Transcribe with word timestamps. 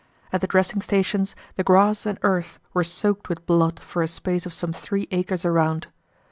At 0.33 0.41
the 0.41 0.47
dressing 0.47 0.81
stations 0.81 1.35
the 1.57 1.63
grass 1.63 2.07
and 2.07 2.17
earth 2.23 2.57
were 2.73 2.83
soaked 2.83 3.29
with 3.29 3.45
blood 3.45 3.79
for 3.79 4.01
a 4.01 4.07
space 4.07 4.47
of 4.47 4.51
some 4.53 4.73
three 4.73 5.07
acres 5.11 5.45
around. 5.45 5.89